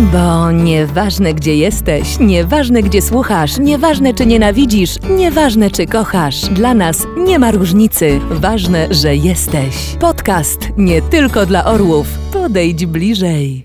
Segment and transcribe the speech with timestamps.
[0.00, 7.06] Bo nieważne gdzie jesteś, nieważne gdzie słuchasz, nieważne czy nienawidzisz, nieważne czy kochasz, dla nas
[7.16, 8.20] nie ma różnicy.
[8.30, 9.96] Ważne, że jesteś.
[10.00, 12.06] Podcast nie tylko dla orłów.
[12.32, 13.62] Podejdź bliżej.